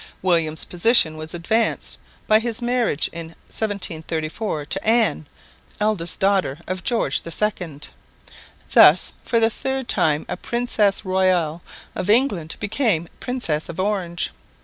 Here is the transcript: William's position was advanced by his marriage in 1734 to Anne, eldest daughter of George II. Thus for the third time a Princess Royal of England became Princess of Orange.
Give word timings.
William's 0.23 0.65
position 0.65 1.15
was 1.15 1.35
advanced 1.35 1.99
by 2.25 2.39
his 2.39 2.59
marriage 2.59 3.07
in 3.13 3.35
1734 3.53 4.65
to 4.65 4.83
Anne, 4.83 5.27
eldest 5.79 6.19
daughter 6.19 6.57
of 6.65 6.83
George 6.83 7.21
II. 7.23 7.81
Thus 8.71 9.13
for 9.21 9.39
the 9.39 9.51
third 9.51 9.87
time 9.87 10.25
a 10.27 10.37
Princess 10.37 11.05
Royal 11.05 11.61
of 11.93 12.09
England 12.09 12.55
became 12.59 13.09
Princess 13.19 13.69
of 13.69 13.79
Orange. 13.79 14.31